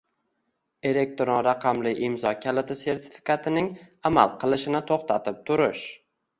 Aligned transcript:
Elektron 0.91 1.43
raqamli 1.47 1.91
imzo 2.07 2.33
kaliti 2.47 2.79
sertifikatining 2.81 3.71
amal 4.13 4.35
qilishini 4.45 4.85
to‘xtatib 4.91 5.49
turish 5.53 5.89